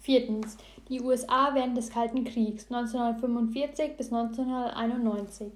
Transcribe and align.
Viertens. 0.00 0.56
Die 0.88 1.02
USA 1.02 1.54
während 1.54 1.76
des 1.76 1.90
Kalten 1.90 2.24
Kriegs 2.24 2.66
1945 2.70 3.98
bis 3.98 4.10
1991. 4.10 5.52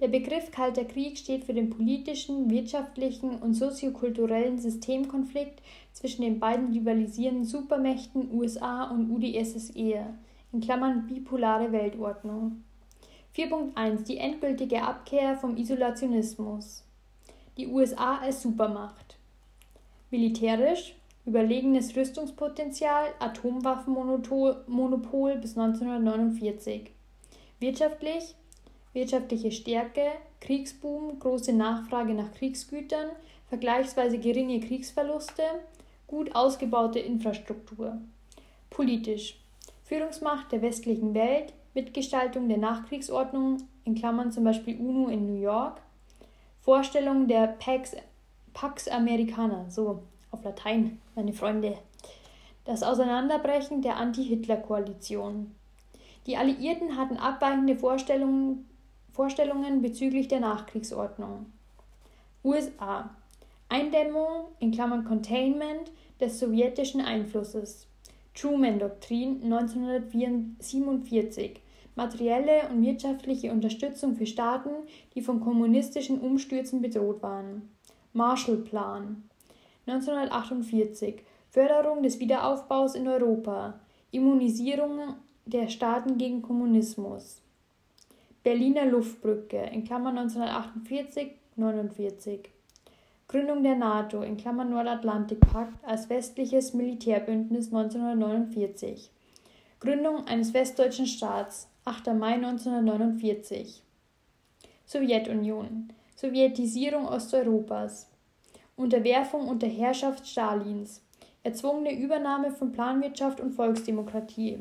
Der 0.00 0.08
Begriff 0.08 0.50
Kalter 0.50 0.84
Krieg 0.84 1.18
steht 1.18 1.44
für 1.44 1.52
den 1.52 1.70
politischen, 1.70 2.50
wirtschaftlichen 2.50 3.36
und 3.36 3.54
soziokulturellen 3.54 4.58
Systemkonflikt 4.58 5.60
zwischen 5.92 6.22
den 6.22 6.40
beiden 6.40 6.72
rivalisierenden 6.72 7.44
Supermächten 7.44 8.30
USA 8.32 8.84
und 8.84 9.10
UdSSR 9.10 10.14
in 10.52 10.60
Klammern 10.60 11.06
bipolare 11.06 11.70
Weltordnung. 11.70 12.62
4.1 13.36 14.04
Die 14.04 14.16
endgültige 14.16 14.82
Abkehr 14.82 15.36
vom 15.36 15.56
Isolationismus. 15.58 16.82
Die 17.58 17.66
USA 17.66 18.18
als 18.18 18.40
Supermacht. 18.42 19.16
Militärisch 20.10 20.94
überlegenes 21.26 21.94
Rüstungspotenzial, 21.96 23.08
Atomwaffenmonopol 23.18 25.36
bis 25.36 25.58
1949. 25.58 26.92
Wirtschaftlich 27.58 28.36
wirtschaftliche 28.92 29.52
Stärke, 29.52 30.06
Kriegsboom, 30.40 31.18
große 31.18 31.52
Nachfrage 31.52 32.14
nach 32.14 32.32
Kriegsgütern, 32.32 33.10
vergleichsweise 33.48 34.18
geringe 34.18 34.60
Kriegsverluste, 34.60 35.42
gut 36.06 36.34
ausgebaute 36.34 36.98
Infrastruktur. 36.98 37.98
Politisch 38.70 39.38
Führungsmacht 39.84 40.50
der 40.50 40.62
westlichen 40.62 41.14
Welt, 41.14 41.52
Mitgestaltung 41.74 42.48
der 42.48 42.58
Nachkriegsordnung, 42.58 43.58
in 43.84 43.94
Klammern 43.94 44.32
zum 44.32 44.44
Beispiel 44.44 44.80
UNO 44.80 45.08
in 45.08 45.26
New 45.26 45.40
York, 45.40 45.80
Vorstellung 46.60 47.28
der 47.28 47.48
Pax, 47.48 47.94
Pax 48.54 48.88
Americana, 48.88 49.68
so 49.68 50.02
auf 50.30 50.44
Latein, 50.44 51.00
meine 51.14 51.32
Freunde, 51.32 51.78
das 52.64 52.82
Auseinanderbrechen 52.82 53.80
der 53.82 53.96
Anti-Hitler-Koalition. 53.96 55.54
Die 56.26 56.36
Alliierten 56.36 56.96
hatten 56.96 57.16
abweichende 57.16 57.76
Vorstellungen, 57.76 58.68
Vorstellungen 59.12 59.82
bezüglich 59.82 60.28
der 60.28 60.40
Nachkriegsordnung. 60.40 61.46
USA 62.44 63.10
Eindämmung 63.68 64.46
in 64.60 64.70
Klammern 64.70 65.04
Containment 65.04 65.90
des 66.20 66.38
sowjetischen 66.38 67.00
Einflusses. 67.00 67.88
Truman-Doktrin 68.34 69.42
1947 69.42 71.60
materielle 71.96 72.68
und 72.70 72.84
wirtschaftliche 72.84 73.50
Unterstützung 73.50 74.14
für 74.16 74.26
Staaten, 74.26 74.70
die 75.14 75.22
von 75.22 75.40
kommunistischen 75.40 76.20
Umstürzen 76.20 76.82
bedroht 76.82 77.22
waren. 77.22 77.70
Marshallplan 78.12 79.24
1948 79.86 81.22
Förderung 81.50 82.02
des 82.02 82.20
Wiederaufbaus 82.20 82.94
in 82.94 83.08
Europa. 83.08 83.80
Immunisierung 84.10 85.14
der 85.44 85.68
Staaten 85.68 86.18
gegen 86.18 86.42
Kommunismus. 86.42 87.40
Berliner 88.42 88.86
Luftbrücke 88.86 89.58
in 89.72 89.84
Klammern 89.84 90.18
1948 90.18 91.32
49 91.56 92.50
Gründung 93.28 93.64
der 93.64 93.74
NATO 93.74 94.22
in 94.22 94.36
Klammern 94.36 94.70
Nordatlantikpakt 94.70 95.84
als 95.84 96.08
westliches 96.08 96.74
Militärbündnis 96.74 97.72
1949. 97.72 99.10
Gründung 99.80 100.26
eines 100.26 100.54
westdeutschen 100.54 101.06
Staats 101.06 101.68
8. 101.84 102.14
Mai 102.14 102.34
1949. 102.34 103.82
Sowjetunion. 104.84 105.92
Sowjetisierung 106.14 107.06
Osteuropas. 107.06 108.08
Unterwerfung 108.76 109.48
unter 109.48 109.66
Herrschaft 109.66 110.28
Stalins. 110.28 111.02
Erzwungene 111.42 111.98
Übernahme 111.98 112.50
von 112.50 112.72
Planwirtschaft 112.72 113.40
und 113.40 113.52
Volksdemokratie. 113.52 114.58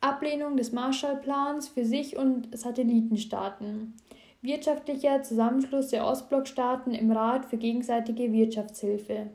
Ablehnung 0.00 0.56
des 0.56 0.72
Marshallplans 0.72 1.68
für 1.68 1.84
sich 1.84 2.16
und 2.16 2.56
Satellitenstaaten 2.56 3.94
wirtschaftlicher 4.40 5.22
Zusammenschluss 5.22 5.88
der 5.88 6.06
Ostblockstaaten 6.06 6.94
im 6.94 7.10
Rat 7.10 7.46
für 7.46 7.56
gegenseitige 7.56 8.32
Wirtschaftshilfe. 8.32 9.30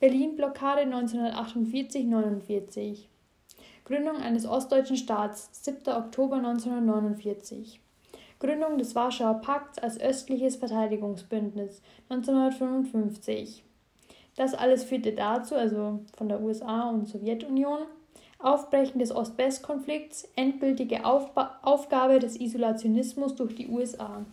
Berlin-Blockade 0.00 0.82
1948-49. 0.82 3.04
Gründung 3.84 4.16
eines 4.16 4.44
ostdeutschen 4.46 4.96
Staats 4.96 5.50
7. 5.64 5.94
Oktober 5.94 6.34
1949. 6.36 7.80
Gründung 8.38 8.78
des 8.78 8.94
Warschauer 8.94 9.40
Pakts 9.40 9.78
als 9.78 10.00
östliches 10.00 10.56
Verteidigungsbündnis 10.56 11.80
1955. 12.08 13.64
Das 14.36 14.54
alles 14.54 14.84
führte 14.84 15.12
dazu, 15.12 15.54
also 15.54 16.00
von 16.16 16.28
der 16.28 16.40
USA 16.40 16.90
und 16.90 17.08
Sowjetunion, 17.08 17.80
Aufbrechen 18.38 18.98
des 18.98 19.14
Ost-West-Konflikts, 19.14 20.28
endgültige 20.36 21.04
Aufba 21.04 21.58
Aufgabe 21.62 22.18
des 22.18 22.38
Isolationismus 22.38 23.34
durch 23.36 23.54
die 23.54 23.68
USA. 23.68 24.24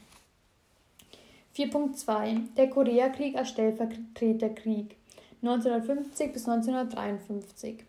4.2 1.56 2.56
Der 2.57 2.69
Koreakrieg 2.69 3.35
als 3.38 3.50
Stellvertreterkrieg 3.50 4.97
1950 5.41 6.34
bis 6.34 6.47
1953 6.47 7.85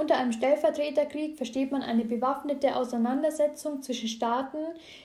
unter 0.00 0.16
einem 0.16 0.32
Stellvertreterkrieg 0.32 1.36
versteht 1.36 1.70
man 1.70 1.82
eine 1.82 2.04
bewaffnete 2.04 2.74
Auseinandersetzung 2.74 3.82
zwischen 3.82 4.08
Staaten, 4.08 4.58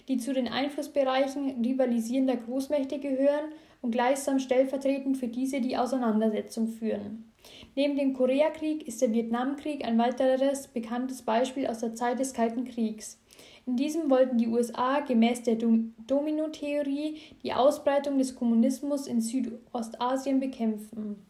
die 0.08 0.18
zu 0.18 0.34
den 0.34 0.48
Einflussbereichen 0.48 1.62
rivalisierender 1.64 2.38
Großmächte 2.38 3.00
gehören 3.00 3.52
und 3.82 3.92
gleichsam 3.92 4.40
stellvertretend 4.40 5.18
für 5.18 5.28
diese 5.28 5.62
die 5.62 5.78
Auseinandersetzung 5.78 6.70
führen. 6.70 7.32
Neben 7.76 7.98
dem 7.98 8.14
Koreakrieg 8.14 8.88
ist 8.88 9.02
der 9.02 9.12
Vietnamkrieg 9.12 9.86
ein 9.86 9.98
weiteres 9.98 10.70
bekanntes 10.70 11.22
Beispiel 11.22 11.68
aus 11.68 11.80
der 11.80 11.94
Zeit 11.94 12.20
des 12.20 12.34
Kalten 12.34 12.66
Kriegs. 12.66 13.20
In 13.68 13.76
diesem 13.76 14.10
wollten 14.10 14.38
die 14.38 14.48
USA 14.48 15.02
gemäß 15.02 15.44
der 15.44 15.56
Domino-Theorie 15.56 17.18
die 17.44 17.54
Ausbreitung 17.54 18.18
des 18.18 18.36
Kommunismus 18.36 19.08
in 19.08 19.22
Südostasien 19.22 20.40
bekämpfen. 20.40 21.26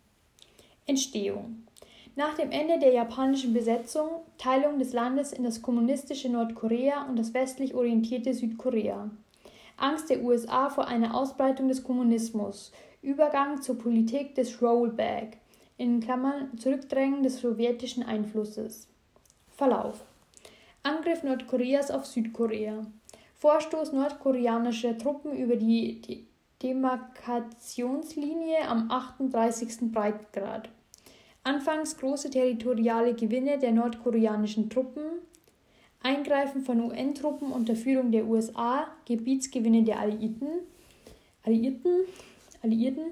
Entstehung 0.85 1.65
Nach 2.17 2.33
dem 2.33 2.51
Ende 2.51 2.79
der 2.79 2.93
japanischen 2.93 3.53
Besetzung, 3.53 4.07
Teilung 4.37 4.79
des 4.79 4.93
Landes 4.93 5.33
in 5.33 5.43
das 5.43 5.61
kommunistische 5.61 6.29
Nordkorea 6.29 7.03
und 7.09 7.19
das 7.19 7.33
westlich 7.33 7.73
orientierte 7.73 8.33
Südkorea. 8.33 9.09
Angst 9.75 10.09
der 10.09 10.23
USA 10.23 10.69
vor 10.69 10.87
einer 10.87 11.13
Ausbreitung 11.13 11.67
des 11.67 11.83
Kommunismus, 11.83 12.71
Übergang 13.01 13.61
zur 13.61 13.77
Politik 13.77 14.33
des 14.35 14.61
Rollback, 14.61 15.39
in 15.77 15.99
Klammern 15.99 16.57
Zurückdrängen 16.57 17.21
des 17.21 17.41
sowjetischen 17.41 18.03
Einflusses. 18.03 18.87
Verlauf 19.49 20.05
Angriff 20.83 21.23
Nordkoreas 21.23 21.91
auf 21.91 22.05
Südkorea. 22.05 22.85
Vorstoß 23.33 23.91
nordkoreanischer 23.91 24.97
Truppen 24.97 25.35
über 25.35 25.57
die 25.57 26.25
Demarkationslinie 26.63 28.65
am 28.67 28.89
38. 28.89 29.91
Breitengrad. 29.91 30.69
Anfangs 31.45 31.95
große 31.97 32.29
territoriale 32.29 33.13
Gewinne 33.13 33.57
der 33.57 33.71
nordkoreanischen 33.71 34.69
Truppen. 34.69 35.03
Eingreifen 36.03 36.63
von 36.63 36.81
UN-Truppen 36.81 37.51
unter 37.51 37.75
Führung 37.75 38.11
der 38.11 38.25
USA. 38.25 38.87
Gebietsgewinne 39.05 39.83
der 39.83 39.99
Alliierten. 39.99 40.49
Alliierten. 41.43 41.91
Alliierten 42.61 43.05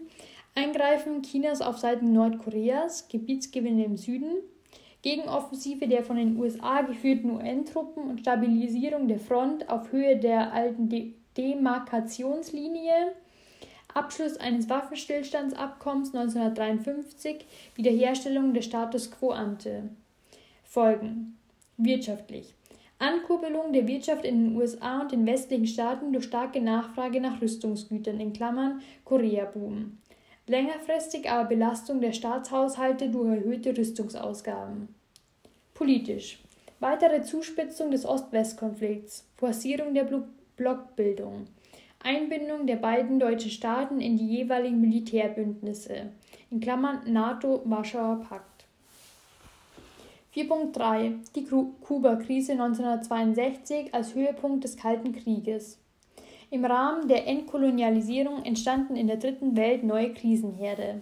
Eingreifen 0.55 1.23
Chinas 1.23 1.61
auf 1.61 1.79
Seiten 1.79 2.13
Nordkoreas, 2.13 3.07
Gebietsgewinne 3.07 3.85
im 3.85 3.97
Süden, 3.97 4.37
Gegenoffensive 5.01 5.87
der 5.87 6.03
von 6.03 6.15
den 6.15 6.37
USA 6.37 6.83
geführten 6.83 7.31
UN-Truppen 7.31 8.03
und 8.03 8.19
Stabilisierung 8.19 9.07
der 9.07 9.19
Front 9.19 9.69
auf 9.69 9.91
Höhe 9.91 10.17
der 10.17 10.53
alten 10.53 10.89
De 10.89 11.13
Demarkationslinie, 11.35 13.15
Abschluss 13.93 14.37
eines 14.37 14.69
Waffenstillstandsabkommens 14.69 16.15
1953, 16.15 17.45
Wiederherstellung 17.75 18.53
des 18.53 18.65
Status 18.65 19.11
quo 19.11 19.31
ante. 19.31 19.89
Folgen 20.63 21.37
Wirtschaftlich. 21.77 22.55
Ankurbelung 22.99 23.73
der 23.73 23.87
Wirtschaft 23.87 24.25
in 24.25 24.45
den 24.45 24.55
USA 24.55 25.01
und 25.01 25.11
den 25.11 25.25
westlichen 25.25 25.67
Staaten 25.67 26.13
durch 26.13 26.25
starke 26.25 26.61
Nachfrage 26.61 27.19
nach 27.19 27.41
Rüstungsgütern 27.41 28.19
in 28.19 28.33
Klammern 28.33 28.81
Korea-Boom. 29.03 29.97
Längerfristig 30.47 31.29
aber 31.29 31.49
Belastung 31.49 32.01
der 32.01 32.13
Staatshaushalte 32.13 33.09
durch 33.09 33.37
erhöhte 33.37 33.77
Rüstungsausgaben. 33.77 34.87
Politisch. 35.73 36.39
Weitere 36.79 37.23
Zuspitzung 37.23 37.91
des 37.91 38.05
Ost-West-Konflikts, 38.05 39.25
Forcierung 39.37 39.93
der 39.93 40.07
Blockbildung, 40.55 41.47
Einbindung 42.03 42.67
der 42.67 42.75
beiden 42.75 43.19
deutschen 43.19 43.49
Staaten 43.49 44.01
in 44.01 44.17
die 44.17 44.27
jeweiligen 44.27 44.81
Militärbündnisse, 44.81 46.11
in 46.51 46.59
Klammern 46.59 47.01
NATO, 47.11 47.61
Warschauer 47.63 48.19
Pakt. 48.27 48.65
4.3 50.35 51.15
Die 51.35 51.45
Kuba-Krise 51.45 52.53
1962 52.53 53.93
als 53.93 54.15
Höhepunkt 54.15 54.63
des 54.63 54.75
Kalten 54.75 55.13
Krieges. 55.13 55.79
Im 56.49 56.65
Rahmen 56.65 57.07
der 57.07 57.25
Entkolonialisierung 57.25 58.43
entstanden 58.43 58.95
in 58.95 59.07
der 59.07 59.17
Dritten 59.17 59.55
Welt 59.55 59.83
neue 59.83 60.13
Krisenherde. 60.13 61.01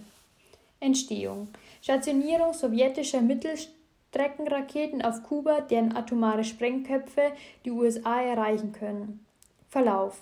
Entstehung 0.80 1.48
Stationierung 1.82 2.54
sowjetischer 2.54 3.22
Mittel 3.22 3.52
Mittelstreckenraketen 3.52 5.02
auf 5.02 5.24
Kuba, 5.24 5.62
deren 5.62 5.96
atomare 5.96 6.44
Sprengköpfe 6.44 7.32
die 7.66 7.72
USA 7.72 8.22
erreichen 8.22 8.72
können. 8.72 9.26
Verlauf 9.70 10.22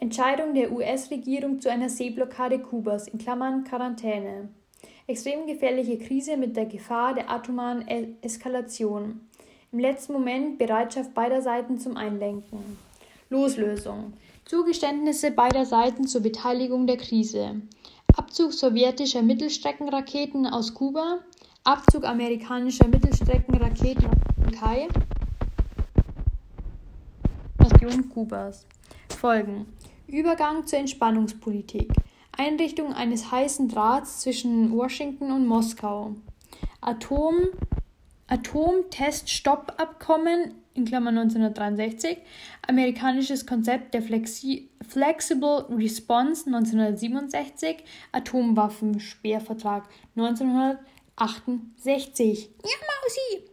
Entscheidung 0.00 0.54
der 0.54 0.70
US-Regierung 0.70 1.60
zu 1.60 1.68
einer 1.68 1.88
Seeblockade 1.88 2.60
Kubas 2.60 3.08
in 3.08 3.18
Klammern 3.18 3.64
(Quarantäne). 3.64 4.48
Extrem 5.08 5.48
gefährliche 5.48 5.98
Krise 5.98 6.36
mit 6.36 6.56
der 6.56 6.66
Gefahr 6.66 7.14
der 7.14 7.28
atomaren 7.28 7.84
Eskalation. 8.22 9.22
Im 9.72 9.80
letzten 9.80 10.12
Moment 10.12 10.56
Bereitschaft 10.56 11.14
beider 11.14 11.42
Seiten 11.42 11.80
zum 11.80 11.96
Einlenken. 11.96 12.78
Loslösung. 13.28 14.12
Zugeständnisse 14.44 15.32
beider 15.32 15.66
Seiten 15.66 16.06
zur 16.06 16.20
Beteiligung 16.20 16.86
der 16.86 16.98
Krise. 16.98 17.60
Abzug 18.16 18.52
sowjetischer 18.52 19.22
Mittelstreckenraketen 19.22 20.46
aus 20.46 20.74
Kuba. 20.74 21.18
Abzug 21.64 22.04
amerikanischer 22.04 22.86
Mittelstreckenraketen 22.86 24.06
aus 24.06 24.16
der 24.36 24.48
Türkei. 24.48 24.88
Invasion 27.58 28.08
Kubas. 28.10 28.64
Folgen 29.20 29.66
Übergang 30.08 30.66
zur 30.66 30.78
Entspannungspolitik. 30.78 31.92
Einrichtung 32.32 32.94
eines 32.94 33.30
heißen 33.30 33.68
Drahts 33.68 34.20
zwischen 34.20 34.72
Washington 34.72 35.30
und 35.32 35.46
Moskau. 35.46 36.14
Atom 36.80 37.34
Atomteststoppabkommen 38.28 40.54
in 40.74 40.84
Klammern 40.84 41.16
1963, 41.18 42.18
amerikanisches 42.66 43.46
Konzept 43.46 43.94
der 43.94 44.02
Flexi 44.02 44.68
Flexible 44.86 45.64
Response 45.70 46.44
1967, 46.46 47.78
Atomwaffensperrvertrag 48.12 49.88
1968. 50.14 52.50
Ja, 52.62 52.76
Mausi! 52.86 53.47